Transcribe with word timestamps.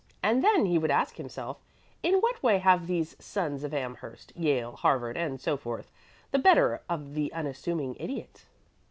And 0.23 0.43
then 0.43 0.65
he 0.65 0.79
would 0.79 0.89
ask 0.89 1.17
himself, 1.17 1.57
'In 2.01 2.15
what 2.21 2.41
way 2.41 2.57
have 2.57 2.87
these 2.87 3.15
sons 3.23 3.63
of 3.63 3.71
Amherst, 3.71 4.33
Yale, 4.35 4.71
Harvard, 4.71 5.15
and 5.15 5.39
so 5.39 5.57
forth, 5.57 5.91
the 6.31 6.39
better 6.39 6.81
of 6.89 7.13
the 7.13 7.31
unassuming 7.33 7.95
Idiot?'" 7.99 8.45